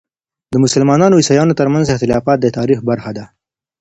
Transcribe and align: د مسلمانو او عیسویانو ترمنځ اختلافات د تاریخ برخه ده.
د 0.51 0.53
مسلمانو 0.63 1.03
او 1.15 1.21
عیسویانو 1.21 1.57
ترمنځ 1.59 1.85
اختلافات 1.89 2.37
د 2.41 2.47
تاریخ 2.57 2.79
برخه 2.89 3.11
ده. 3.17 3.25